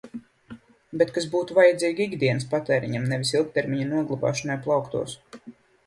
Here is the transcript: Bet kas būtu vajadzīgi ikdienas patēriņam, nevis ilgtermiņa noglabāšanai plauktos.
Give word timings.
Bet 1.01 1.11
kas 1.17 1.27
būtu 1.33 1.57
vajadzīgi 1.59 2.03
ikdienas 2.07 2.47
patēriņam, 2.55 3.07
nevis 3.13 3.37
ilgtermiņa 3.41 3.89
noglabāšanai 3.95 4.61
plauktos. 4.67 5.19